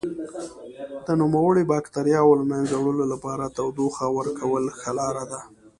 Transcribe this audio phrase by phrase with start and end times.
[1.07, 5.41] د نوموړو بکټریاوو له منځه وړلو لپاره تودوخه ورکول ښه لاره ده.